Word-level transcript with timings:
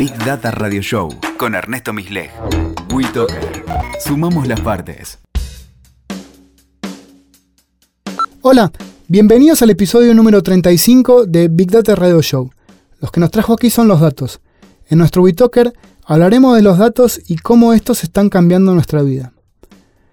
Big 0.00 0.16
Data 0.24 0.50
Radio 0.50 0.80
Show 0.80 1.10
con 1.36 1.54
Ernesto 1.54 1.92
Misleg. 1.92 2.30
WeToker. 2.90 3.66
Sumamos 4.02 4.48
las 4.48 4.58
partes. 4.62 5.18
Hola, 8.40 8.72
bienvenidos 9.08 9.60
al 9.60 9.68
episodio 9.68 10.14
número 10.14 10.42
35 10.42 11.26
de 11.26 11.48
Big 11.48 11.70
Data 11.70 11.94
Radio 11.96 12.22
Show. 12.22 12.50
Los 12.98 13.10
que 13.10 13.20
nos 13.20 13.30
trajo 13.30 13.52
aquí 13.52 13.68
son 13.68 13.88
los 13.88 14.00
datos. 14.00 14.40
En 14.88 14.96
nuestro 14.96 15.20
WeToker 15.20 15.74
hablaremos 16.06 16.56
de 16.56 16.62
los 16.62 16.78
datos 16.78 17.20
y 17.28 17.36
cómo 17.36 17.74
estos 17.74 18.02
están 18.02 18.30
cambiando 18.30 18.72
nuestra 18.72 19.02
vida. 19.02 19.34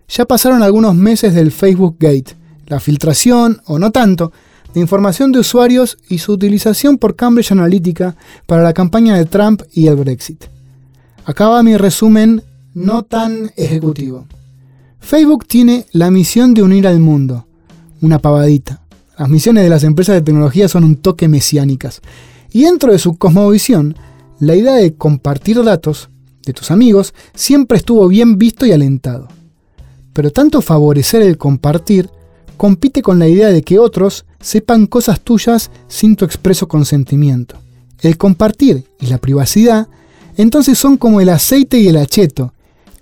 Ya 0.10 0.26
pasaron 0.26 0.64
algunos 0.64 0.96
meses 0.96 1.34
del 1.34 1.54
Facebook 1.54 1.96
Gate, 1.98 2.36
la 2.66 2.82
filtración, 2.82 3.62
o 3.64 3.80
no 3.80 3.92
tanto, 3.92 4.34
información 4.80 5.32
de 5.32 5.40
usuarios 5.40 5.98
y 6.10 6.18
su 6.18 6.34
utilización 6.34 6.98
por 6.98 7.16
Cambridge 7.16 7.52
Analytica 7.52 8.16
para 8.46 8.64
la 8.64 8.74
campaña 8.74 9.16
de 9.16 9.26
Trump 9.26 9.62
y 9.74 9.88
el 9.88 9.96
Brexit. 9.96 10.46
Acaba 11.26 11.64
mi 11.64 11.78
resumen 11.78 12.44
no 12.74 13.04
tan 13.04 13.52
ejecutivo. 13.56 14.28
Facebook 15.00 15.46
tiene 15.48 15.86
la 15.92 16.12
misión 16.12 16.54
de 16.54 16.64
unir 16.64 16.88
al 16.88 17.00
mundo. 17.00 17.48
Una 18.02 18.20
pavadita. 18.20 18.82
Las 19.18 19.30
misiones 19.30 19.64
de 19.64 19.70
las 19.70 19.84
empresas 19.84 20.16
de 20.16 20.22
tecnología 20.22 20.68
son 20.68 20.84
un 20.84 20.98
toque 20.98 21.28
mesiánicas. 21.28 22.02
Y 22.52 22.64
dentro 22.64 22.92
de 22.92 23.00
su 23.00 23.18
cosmovisión, 23.18 23.96
la 24.40 24.56
idea 24.56 24.76
de 24.76 24.96
compartir 24.96 25.64
datos 25.64 26.10
de 26.46 26.54
tus 26.54 26.72
amigos 26.72 27.14
siempre 27.34 27.78
estuvo 27.78 28.08
bien 28.08 28.38
visto 28.38 28.66
y 28.66 28.72
alentado. 28.72 29.28
Pero 30.14 30.32
tanto 30.32 30.62
favorecer 30.62 31.22
el 31.22 31.38
compartir 31.38 32.10
compite 32.58 33.02
con 33.02 33.20
la 33.20 33.28
idea 33.28 33.50
de 33.50 33.62
que 33.62 33.80
otros 33.80 34.26
sepan 34.42 34.88
cosas 34.88 35.22
tuyas 35.22 35.72
sin 35.88 36.16
tu 36.16 36.26
expreso 36.26 36.68
consentimiento. 36.68 37.58
El 38.02 38.18
compartir 38.18 38.86
y 39.00 39.08
la 39.08 39.18
privacidad 39.18 39.88
entonces 40.36 40.78
son 40.78 40.98
como 40.98 41.22
el 41.22 41.30
aceite 41.30 41.80
y 41.80 41.88
el 41.88 41.98
acheto, 41.98 42.54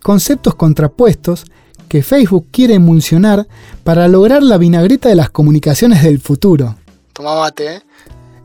conceptos 0.01 0.55
contrapuestos 0.55 1.45
que 1.89 2.01
Facebook 2.01 2.47
quiere 2.51 2.75
emulsionar 2.75 3.47
para 3.83 4.07
lograr 4.07 4.41
la 4.41 4.57
vinagreta 4.57 5.09
de 5.09 5.15
las 5.15 5.29
comunicaciones 5.29 6.03
del 6.03 6.19
futuro. 6.19 6.75
Toma 7.13 7.35
mate, 7.35 7.75
¿eh? 7.75 7.81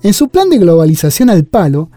En 0.03 0.15
su 0.15 0.29
plan 0.29 0.49
de 0.49 0.59
globalización 0.59 1.31
al 1.31 1.45
palo, 1.45 1.91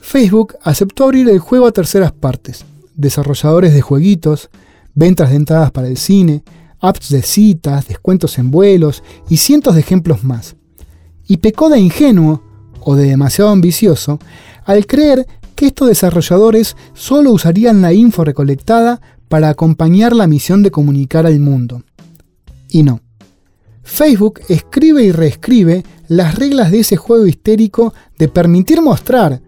Facebook 0.00 0.56
aceptó 0.62 1.04
abrir 1.04 1.28
el 1.28 1.38
juego 1.38 1.66
a 1.66 1.72
terceras 1.72 2.12
partes, 2.12 2.64
desarrolladores 2.94 3.74
de 3.74 3.82
jueguitos, 3.82 4.48
ventas 4.94 5.30
de 5.30 5.36
entradas 5.36 5.70
para 5.70 5.88
el 5.88 5.96
cine, 5.96 6.42
apps 6.80 7.10
de 7.10 7.22
citas, 7.22 7.88
descuentos 7.88 8.38
en 8.38 8.50
vuelos 8.50 9.02
y 9.28 9.36
cientos 9.36 9.74
de 9.74 9.80
ejemplos 9.80 10.24
más. 10.24 10.56
Y 11.26 11.38
pecó 11.38 11.68
de 11.68 11.78
ingenuo, 11.78 12.42
o 12.80 12.96
de 12.96 13.06
demasiado 13.06 13.50
ambicioso, 13.50 14.18
al 14.64 14.86
creer 14.86 15.26
que 15.54 15.66
estos 15.66 15.88
desarrolladores 15.88 16.76
solo 16.94 17.32
usarían 17.32 17.82
la 17.82 17.92
info 17.92 18.24
recolectada 18.24 19.00
para 19.28 19.48
acompañar 19.48 20.14
la 20.14 20.26
misión 20.26 20.62
de 20.62 20.70
comunicar 20.70 21.26
al 21.26 21.38
mundo. 21.38 21.82
Y 22.68 22.82
no. 22.82 23.00
Facebook 23.82 24.40
escribe 24.48 25.04
y 25.04 25.12
reescribe 25.12 25.84
las 26.08 26.34
reglas 26.34 26.70
de 26.70 26.80
ese 26.80 26.96
juego 26.96 27.26
histérico 27.26 27.94
de 28.18 28.28
permitir 28.28 28.82
mostrar 28.82 29.40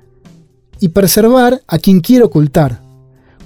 y 0.80 0.89
preservar 0.89 1.62
a 1.67 1.78
quien 1.78 2.00
quiere 2.00 2.24
ocultar, 2.24 2.80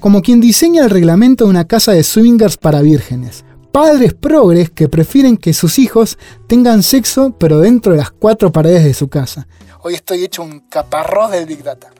como 0.00 0.22
quien 0.22 0.40
diseña 0.40 0.84
el 0.84 0.90
reglamento 0.90 1.44
de 1.44 1.50
una 1.50 1.66
casa 1.66 1.92
de 1.92 2.02
swingers 2.02 2.56
para 2.56 2.82
vírgenes, 2.82 3.45
padres 3.76 4.14
progres 4.14 4.70
que 4.70 4.88
prefieren 4.88 5.36
que 5.36 5.52
sus 5.52 5.78
hijos 5.78 6.16
tengan 6.46 6.82
sexo 6.82 7.36
pero 7.38 7.58
dentro 7.58 7.92
de 7.92 7.98
las 7.98 8.10
cuatro 8.10 8.50
paredes 8.50 8.84
de 8.84 8.94
su 8.94 9.08
casa. 9.08 9.48
Hoy 9.82 9.92
estoy 9.92 10.24
hecho 10.24 10.42
un 10.42 10.60
caparrós 10.60 11.30
del 11.30 11.44
Big 11.44 11.62
Data. 11.62 11.90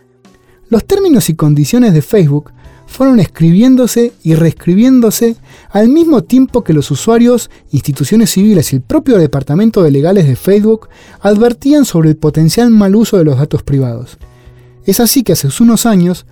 Los 0.70 0.86
términos 0.86 1.28
y 1.28 1.34
condiciones 1.34 1.92
de 1.92 2.00
Facebook 2.00 2.50
fueron 2.86 3.20
escribiéndose 3.20 4.14
y 4.22 4.36
reescribiéndose 4.36 5.36
al 5.68 5.90
mismo 5.90 6.24
tiempo 6.24 6.64
que 6.64 6.72
los 6.72 6.90
usuarios, 6.90 7.50
instituciones 7.72 8.30
civiles 8.30 8.72
y 8.72 8.76
el 8.76 8.82
propio 8.82 9.18
departamento 9.18 9.82
de 9.82 9.90
legales 9.90 10.26
de 10.26 10.36
Facebook 10.36 10.88
advertían 11.20 11.84
sobre 11.84 12.08
el 12.08 12.16
potencial 12.16 12.70
mal 12.70 12.96
uso 12.96 13.18
de 13.18 13.24
los 13.24 13.36
datos 13.36 13.62
privados. 13.62 14.16
Es 14.86 14.98
así 14.98 15.22
que 15.22 15.32
hace 15.32 15.48
unos 15.60 15.84
años 15.84 16.24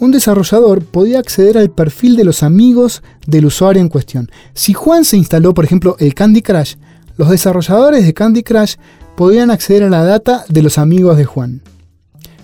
un 0.00 0.12
desarrollador 0.12 0.84
podía 0.84 1.18
acceder 1.18 1.58
al 1.58 1.70
perfil 1.70 2.16
de 2.16 2.24
los 2.24 2.42
amigos 2.42 3.02
del 3.26 3.46
usuario 3.46 3.82
en 3.82 3.88
cuestión. 3.88 4.30
Si 4.54 4.72
Juan 4.72 5.04
se 5.04 5.16
instaló, 5.16 5.54
por 5.54 5.64
ejemplo, 5.64 5.96
el 5.98 6.14
Candy 6.14 6.42
Crush, 6.42 6.74
los 7.16 7.30
desarrolladores 7.30 8.04
de 8.04 8.14
Candy 8.14 8.42
Crush 8.42 8.76
podían 9.16 9.50
acceder 9.50 9.82
a 9.82 9.90
la 9.90 10.04
data 10.04 10.44
de 10.48 10.62
los 10.62 10.78
amigos 10.78 11.16
de 11.16 11.24
Juan. 11.24 11.62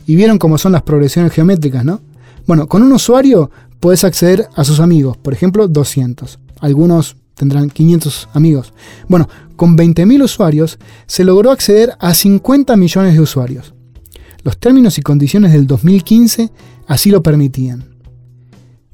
Y 0.06 0.16
vieron 0.16 0.38
cómo 0.38 0.58
son 0.58 0.72
las 0.72 0.82
progresiones 0.82 1.32
geométricas, 1.32 1.84
¿no? 1.84 2.00
Bueno, 2.46 2.66
con 2.66 2.82
un 2.82 2.92
usuario 2.92 3.50
puedes 3.78 4.04
acceder 4.04 4.48
a 4.56 4.64
sus 4.64 4.80
amigos, 4.80 5.16
por 5.16 5.32
ejemplo, 5.32 5.68
200. 5.68 6.38
Algunos 6.60 7.16
tendrán 7.34 7.70
500 7.70 8.28
amigos. 8.32 8.72
Bueno, 9.08 9.28
con 9.56 9.76
20.000 9.76 10.24
usuarios 10.24 10.78
se 11.06 11.24
logró 11.24 11.52
acceder 11.52 11.92
a 12.00 12.12
50 12.12 12.76
millones 12.76 13.14
de 13.14 13.20
usuarios. 13.20 13.74
Los 14.42 14.58
términos 14.58 14.98
y 14.98 15.02
condiciones 15.02 15.52
del 15.52 15.66
2015 15.66 16.50
así 16.86 17.10
lo 17.10 17.22
permitían. 17.22 17.94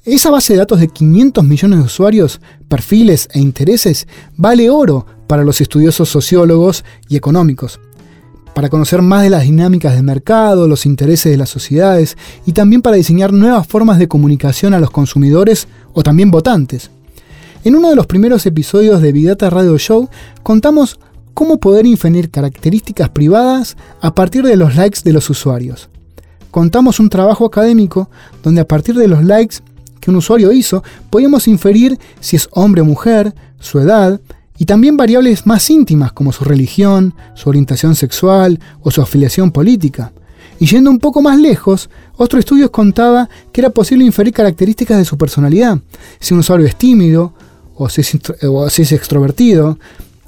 Esa 0.04 0.30
base 0.30 0.54
de 0.54 0.60
datos 0.60 0.80
de 0.80 0.88
500 0.88 1.44
millones 1.44 1.78
de 1.78 1.84
usuarios, 1.84 2.40
perfiles 2.68 3.28
e 3.34 3.38
intereses 3.38 4.08
vale 4.36 4.70
oro 4.70 5.04
para 5.26 5.44
los 5.44 5.60
estudiosos 5.60 6.08
sociólogos 6.08 6.84
y 7.10 7.16
económicos, 7.16 7.78
para 8.54 8.70
conocer 8.70 9.02
más 9.02 9.22
de 9.22 9.30
las 9.30 9.42
dinámicas 9.42 9.94
del 9.94 10.02
mercado, 10.02 10.66
los 10.66 10.86
intereses 10.86 11.30
de 11.30 11.36
las 11.36 11.50
sociedades 11.50 12.16
y 12.46 12.52
también 12.52 12.80
para 12.80 12.96
diseñar 12.96 13.34
nuevas 13.34 13.66
formas 13.66 13.98
de 13.98 14.08
comunicación 14.08 14.72
a 14.72 14.80
los 14.80 14.90
consumidores 14.90 15.68
o 15.92 16.02
también 16.02 16.30
votantes. 16.30 16.90
En 17.62 17.76
uno 17.76 17.90
de 17.90 17.96
los 17.96 18.06
primeros 18.06 18.46
episodios 18.46 19.02
de 19.02 19.12
Vidata 19.12 19.50
Radio 19.50 19.76
Show 19.76 20.08
contamos 20.42 20.98
cómo 21.34 21.60
poder 21.60 21.84
inferir 21.84 22.30
características 22.30 23.10
privadas 23.10 23.76
a 24.00 24.14
partir 24.14 24.44
de 24.44 24.56
los 24.56 24.76
likes 24.76 25.00
de 25.04 25.12
los 25.12 25.28
usuarios 25.28 25.89
contamos 26.50 27.00
un 27.00 27.08
trabajo 27.08 27.46
académico 27.46 28.10
donde 28.42 28.60
a 28.60 28.68
partir 28.68 28.94
de 28.94 29.08
los 29.08 29.24
likes 29.24 29.56
que 30.00 30.10
un 30.10 30.16
usuario 30.16 30.52
hizo, 30.52 30.82
podíamos 31.10 31.46
inferir 31.46 31.98
si 32.20 32.36
es 32.36 32.48
hombre 32.52 32.82
o 32.82 32.84
mujer, 32.84 33.34
su 33.60 33.78
edad, 33.78 34.20
y 34.58 34.64
también 34.64 34.96
variables 34.96 35.46
más 35.46 35.70
íntimas 35.70 36.12
como 36.12 36.32
su 36.32 36.44
religión, 36.44 37.14
su 37.34 37.48
orientación 37.48 37.94
sexual 37.94 38.60
o 38.82 38.90
su 38.90 39.00
afiliación 39.00 39.52
política. 39.52 40.12
Y 40.58 40.66
yendo 40.66 40.90
un 40.90 40.98
poco 40.98 41.22
más 41.22 41.38
lejos, 41.38 41.88
otro 42.16 42.38
estudio 42.38 42.70
contaba 42.70 43.30
que 43.52 43.62
era 43.62 43.70
posible 43.70 44.04
inferir 44.04 44.34
características 44.34 44.98
de 44.98 45.06
su 45.06 45.16
personalidad, 45.16 45.78
si 46.18 46.34
un 46.34 46.40
usuario 46.40 46.66
es 46.66 46.76
tímido, 46.76 47.32
o 47.74 47.88
si 47.88 48.02
es, 48.02 48.92
extrovertido, 48.92 49.78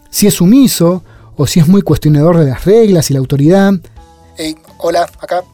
si 0.08 0.26
es 0.26 0.34
sumiso, 0.34 1.02
o 1.36 1.46
si 1.46 1.60
es 1.60 1.68
muy 1.68 1.82
cuestionador 1.82 2.38
de 2.38 2.46
las 2.46 2.64
reglas 2.64 3.10
y 3.10 3.12
la 3.12 3.18
autoridad. 3.18 3.74
Hola, 4.78 5.06
acá 5.20 5.44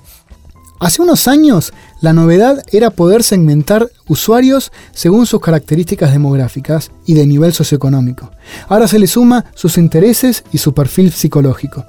Hace 0.81 1.03
unos 1.03 1.27
años, 1.27 1.73
la 2.01 2.13
novedad 2.13 2.65
era 2.71 2.91
poder 2.91 3.25
segmentar 3.25 3.91
usuarios 4.07 4.71
según 4.93 5.27
sus 5.27 5.41
características 5.41 6.13
demográficas 6.13 6.93
y 7.05 7.15
de 7.15 7.27
nivel 7.27 7.53
socioeconómico. 7.53 8.31
Ahora 8.69 8.87
se 8.87 9.01
le 9.01 9.09
suma 9.09 9.47
sus 9.55 9.77
intereses 9.77 10.45
y 10.53 10.59
su 10.59 10.75
perfil 10.75 11.11
psicológico. 11.11 11.85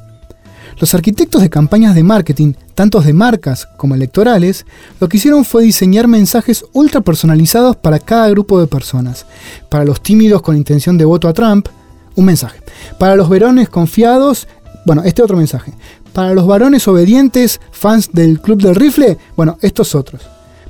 Los 0.80 0.94
arquitectos 0.96 1.42
de 1.42 1.50
campañas 1.52 1.94
de 1.94 2.04
marketing, 2.04 2.54
tanto 2.74 3.02
de 3.02 3.14
marcas 3.14 3.68
como 3.78 3.94
electorales, 3.94 4.66
lo 5.00 5.08
que 5.08 5.18
hicieron 5.18 5.46
fue 5.46 5.64
diseñar 5.64 6.08
mensajes 6.08 6.64
ultra 6.74 7.02
personalizados 7.02 7.76
para 7.76 8.00
cada 8.00 8.30
grupo 8.30 8.60
de 8.60 8.68
personas. 8.68 9.26
Para 9.70 9.86
los 9.86 10.02
tímidos 10.02 10.42
con 10.42 10.58
intención 10.58 10.98
de 10.98 11.06
voto 11.06 11.28
a 11.28 11.34
Trump, 11.34 11.68
un 12.16 12.26
mensaje. 12.26 12.60
Para 12.98 13.16
los 13.16 13.30
verones 13.30 13.70
confiados, 13.70 14.48
bueno, 14.86 15.04
este 15.04 15.22
otro 15.22 15.38
mensaje. 15.38 15.74
Para 16.14 16.34
los 16.34 16.48
varones 16.48 16.88
obedientes, 16.88 17.62
fans 17.72 18.10
del 18.12 18.42
Club 18.42 18.62
del 18.62 18.76
Rifle, 18.76 19.18
bueno, 19.36 19.58
estos 19.62 19.96
otros. 19.96 20.22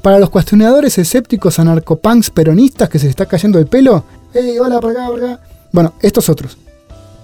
Para 0.01 0.19
los 0.19 0.29
cuestionadores 0.29 0.97
escépticos 0.97 1.59
anarcopunks 1.59 2.29
peronistas 2.29 2.89
que 2.89 2.99
se 2.99 3.05
les 3.05 3.11
está 3.11 3.25
cayendo 3.25 3.59
el 3.59 3.67
pelo, 3.67 4.03
hey, 4.33 4.57
hola, 4.59 4.79
por 4.79 4.91
acá, 4.91 5.07
por 5.07 5.23
acá. 5.23 5.39
Bueno, 5.71 5.93
estos 6.01 6.29
otros. 6.29 6.57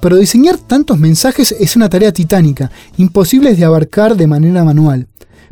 Pero 0.01 0.17
diseñar 0.17 0.57
tantos 0.57 0.99
mensajes 0.99 1.51
es 1.51 1.75
una 1.75 1.89
tarea 1.89 2.11
titánica, 2.11 2.69
imposible 2.97 3.55
de 3.55 3.65
abarcar 3.65 4.15
de 4.15 4.27
manera 4.27 4.63
manual. 4.63 5.07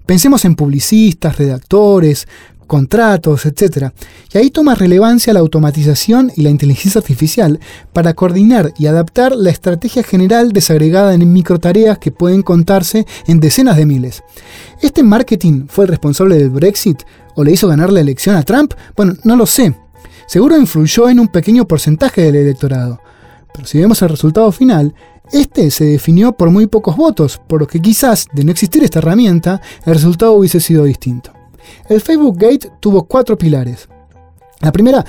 Pensemos 0.06 0.44
en 0.44 0.56
publicistas, 0.56 1.38
redactores, 1.38 2.27
contratos, 2.65 3.45
etc. 3.45 3.89
Y 4.33 4.38
ahí 4.38 4.50
toma 4.50 4.75
relevancia 4.75 5.33
la 5.33 5.39
automatización 5.39 6.31
y 6.36 6.42
la 6.42 6.50
inteligencia 6.50 7.00
artificial 7.00 7.60
para 7.94 8.13
coordinar 8.13 8.74
y 8.77 8.88
adaptar 8.88 9.36
la 9.36 9.50
estrategia 9.50 10.04
general 10.04 10.51
desagregada 10.51 11.13
en 11.13 11.31
microtareas 11.31 11.98
que 11.98 12.12
pueden 12.12 12.42
contarse 12.42 13.06
en 13.27 13.39
decenas 13.39 13.77
de 13.77 13.86
miles. 13.86 14.24
¿Este 14.81 15.04
marketing 15.04 15.65
fue 15.68 15.86
el 15.86 15.89
responsable 15.89 16.38
del 16.38 16.50
Brexit 16.50 17.04
o 17.36 17.44
le 17.44 17.51
hizo 17.51 17.68
ganar 17.68 17.92
la 17.92 18.01
elección 18.01 18.36
a 18.36 18.44
Trump? 18.44 18.74
Bueno, 18.95 19.13
no 19.24 19.36
lo 19.36 19.45
sé. 19.45 19.75
Seguro 20.27 20.57
influyó 20.57 21.09
en 21.09 21.19
un 21.19 21.27
pequeño 21.27 21.68
porcentaje 21.68 22.21
del 22.21 22.36
electorado. 22.36 23.01
Pero 23.54 23.68
si 23.68 23.80
vemos 23.80 24.01
el 24.01 24.09
resultado 24.09 24.51
final, 24.51 24.94
este 25.31 25.71
se 25.71 25.86
definió 25.86 26.33
por 26.33 26.50
muy 26.50 26.68
pocos 26.68 26.98
votos, 26.98 27.42
por 27.48 27.62
lo 27.62 27.68
que 27.68 27.80
quizás, 27.80 28.27
de 28.33 28.44
no 28.44 28.51
existir 28.51 28.83
esta 28.83 29.00
herramienta, 29.00 29.62
el 29.86 29.94
resultado 29.94 30.33
hubiese 30.33 30.59
sido 30.59 30.83
distinto. 30.83 31.32
El 31.89 32.01
Facebook 32.01 32.38
Gate 32.38 32.71
tuvo 32.80 33.04
cuatro 33.04 33.38
pilares. 33.38 33.88
La 34.60 34.71
primera, 34.71 35.06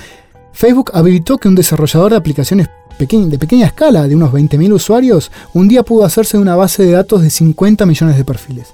Facebook 0.51 0.91
habilitó 0.93 1.37
que 1.37 1.47
un 1.47 1.55
desarrollador 1.55 2.11
de 2.11 2.17
aplicaciones 2.17 2.69
de 2.97 3.37
pequeña 3.37 3.67
escala, 3.67 4.07
de 4.07 4.15
unos 4.15 4.31
20.000 4.31 4.73
usuarios, 4.73 5.31
un 5.53 5.67
día 5.67 5.83
pudo 5.83 6.05
hacerse 6.05 6.37
una 6.37 6.55
base 6.55 6.83
de 6.83 6.91
datos 6.91 7.21
de 7.21 7.29
50 7.29 7.85
millones 7.85 8.17
de 8.17 8.23
perfiles. 8.23 8.73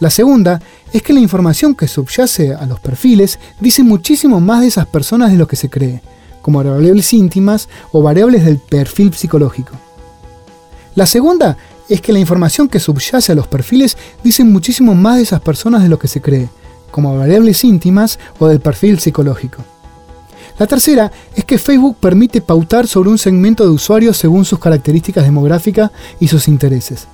La 0.00 0.10
segunda 0.10 0.60
es 0.92 1.02
que 1.02 1.12
la 1.12 1.20
información 1.20 1.74
que 1.74 1.86
subyace 1.86 2.54
a 2.54 2.66
los 2.66 2.80
perfiles 2.80 3.38
dice 3.60 3.82
muchísimo 3.82 4.40
más 4.40 4.62
de 4.62 4.68
esas 4.68 4.86
personas 4.86 5.30
de 5.30 5.38
lo 5.38 5.46
que 5.46 5.56
se 5.56 5.68
cree, 5.70 6.02
como 6.40 6.64
variables 6.64 7.12
íntimas 7.12 7.68
o 7.92 8.02
variables 8.02 8.44
del 8.44 8.58
perfil 8.58 9.12
psicológico. 9.14 9.74
La 10.94 11.06
segunda 11.06 11.56
es 11.88 12.00
que 12.00 12.12
la 12.12 12.18
información 12.18 12.68
que 12.68 12.80
subyace 12.80 13.32
a 13.32 13.34
los 13.34 13.46
perfiles 13.46 13.96
dice 14.24 14.44
muchísimo 14.44 14.94
más 14.94 15.16
de 15.16 15.22
esas 15.22 15.40
personas 15.40 15.82
de 15.82 15.88
lo 15.88 15.98
que 15.98 16.08
se 16.08 16.20
cree, 16.20 16.48
como 16.92 17.16
variables 17.16 17.64
íntimas 17.64 18.20
o 18.38 18.46
del 18.46 18.60
perfil 18.60 19.00
psicológico. 19.00 19.64
La 20.58 20.68
tercera 20.68 21.10
es 21.34 21.44
que 21.44 21.58
Facebook 21.58 21.96
permite 21.98 22.40
pautar 22.40 22.86
sobre 22.86 23.10
un 23.10 23.18
segmento 23.18 23.64
de 23.64 23.70
usuarios 23.70 24.16
según 24.16 24.44
sus 24.44 24.60
características 24.60 25.24
demográficas 25.24 25.90
y 26.20 26.28
sus 26.28 26.46
intereses. 26.46 27.08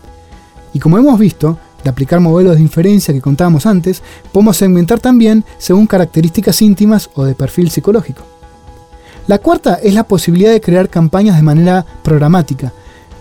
Y 0.75 0.81
como 0.81 0.99
hemos 0.99 1.19
visto, 1.19 1.59
de 1.83 1.91
aplicar 1.91 2.21
modelos 2.21 2.57
de 2.57 2.63
inferencia 2.63 3.15
que 3.15 3.21
contábamos 3.21 3.65
antes, 3.65 4.03
podemos 4.33 4.57
segmentar 4.57 5.01
también 5.01 5.45
según 5.57 5.87
características 5.87 6.61
íntimas 6.61 7.09
o 7.15 7.25
de 7.25 7.35
perfil 7.35 7.71
psicológico. 7.71 8.23
La 9.27 9.39
cuarta 9.39 9.79
es 9.83 9.95
la 9.95 10.05
posibilidad 10.05 10.51
de 10.51 10.61
crear 10.61 10.89
campañas 10.89 11.37
de 11.37 11.43
manera 11.43 11.87
programática, 12.03 12.73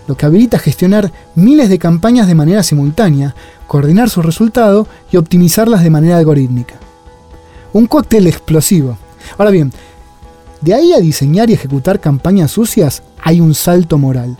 lo 0.08 0.16
que 0.16 0.24
habilita 0.24 0.58
gestionar 0.58 1.12
miles 1.34 1.68
de 1.68 1.78
campañas 1.78 2.26
de 2.26 2.34
manera 2.34 2.62
simultánea, 2.62 3.34
coordinar 3.66 4.08
su 4.08 4.22
resultado 4.22 4.88
y 5.12 5.18
optimizarlas 5.18 5.84
de 5.84 5.90
manera 5.90 6.16
algorítmica. 6.16 6.74
Un 7.74 7.86
cóctel 7.86 8.26
explosivo. 8.26 8.96
Ahora 9.36 9.50
bien, 9.50 9.70
de 10.62 10.72
ahí 10.74 10.94
a 10.94 10.98
diseñar 10.98 11.50
y 11.50 11.52
ejecutar 11.52 12.00
campañas 12.00 12.50
sucias 12.50 13.02
hay 13.22 13.40
un 13.40 13.54
salto 13.54 13.98
moral. 13.98 14.36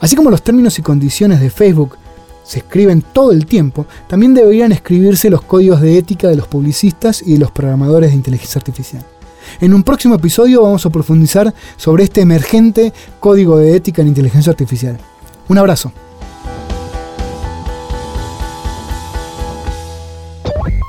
Así 0.00 0.16
como 0.16 0.28
los 0.28 0.42
términos 0.42 0.76
y 0.80 0.82
condiciones 0.82 1.40
de 1.40 1.50
Facebook 1.50 1.96
se 2.42 2.58
escriben 2.58 3.00
todo 3.00 3.30
el 3.30 3.46
tiempo, 3.46 3.86
también 4.08 4.34
deberían 4.34 4.72
escribirse 4.72 5.30
los 5.30 5.42
códigos 5.42 5.80
de 5.80 5.98
ética 5.98 6.26
de 6.28 6.36
los 6.36 6.48
publicistas 6.48 7.22
y 7.22 7.34
de 7.34 7.38
los 7.38 7.52
programadores 7.52 8.10
de 8.10 8.16
inteligencia 8.16 8.58
artificial. 8.58 9.04
En 9.60 9.72
un 9.72 9.82
próximo 9.82 10.14
episodio 10.16 10.62
vamos 10.62 10.84
a 10.84 10.90
profundizar 10.90 11.54
sobre 11.76 12.04
este 12.04 12.20
emergente 12.20 12.92
código 13.20 13.58
de 13.58 13.76
ética 13.76 14.02
en 14.02 14.08
inteligencia 14.08 14.50
artificial. 14.50 14.98
Un 15.48 15.58
abrazo. 15.58 15.92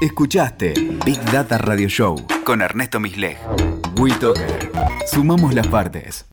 Escuchaste 0.01 0.73
Big 1.05 1.19
Data 1.31 1.57
Radio 1.57 1.87
Show 1.87 2.15
con 2.43 2.61
Ernesto 2.61 2.99
Misleg. 2.99 3.37
WeToker. 3.99 4.71
Sumamos 5.11 5.53
las 5.53 5.67
partes. 5.67 6.25